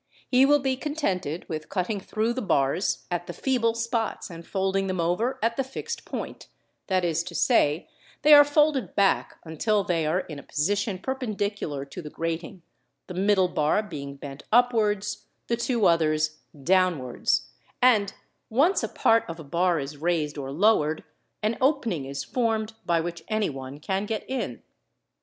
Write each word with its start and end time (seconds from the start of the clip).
He 0.31 0.47
will 0.47 0.57
be 0.57 0.75
contented 0.77 1.47
with 1.47 1.69
cutting 1.69 1.99
through 1.99 2.33
the 2.33 2.41
bars 2.41 3.05
at 3.11 3.27
the 3.27 3.33
feeble 3.33 3.75
spots 3.75 4.31
and 4.31 4.43
folding 4.47 4.87
them 4.87 4.99
over 4.99 5.37
at 5.43 5.57
the 5.57 5.63
fixed 5.63 6.03
y) 6.07 6.17
point, 6.17 6.47
that 6.87 7.05
is 7.05 7.23
to 7.25 7.35
say, 7.35 7.87
they 8.23 8.33
are 8.33 8.43
folded 8.43 8.95
back 8.95 9.37
until 9.43 9.83
they 9.83 10.07
are 10.07 10.21
in 10.21 10.39
a 10.39 10.41
position_ 10.41 10.97
perpendicular 11.03 11.85
to 11.85 12.01
the 12.01 12.09
grating, 12.09 12.63
the 13.05 13.13
middle 13.13 13.47
bar 13.47 13.83
being 13.83 14.15
bent 14.15 14.41
upwards, 14.51 15.27
the 15.45 15.55
two 15.55 15.85
others 15.85 16.39
downwards: 16.63 17.49
and 17.79 18.15
once 18.49 18.81
a 18.81 18.89
part 18.89 19.23
of 19.27 19.39
a 19.39 19.43
bar 19.43 19.79
is 19.79 19.97
raised 19.97 20.35
or 20.35 20.51
lowered 20.51 21.03
an 21.43 21.55
opening 21.61 22.05
is 22.05 22.23
formed 22.23 22.73
by 22.87 22.99
which 22.99 23.23
any 23.27 23.51
one 23.51 23.79
can 23.79 24.07
get 24.07 24.27
in. 24.27 24.63